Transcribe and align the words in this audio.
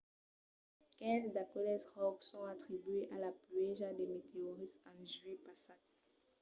quinze 0.97 1.27
d’aqueles 1.35 1.83
ròcs 1.99 2.27
son 2.31 2.43
atribuïts 2.55 3.09
a 3.13 3.17
la 3.25 3.31
pluèja 3.41 3.89
de 3.99 4.05
meteorits 4.13 4.79
en 4.89 4.97
julhet 5.11 5.39
passat 5.47 5.81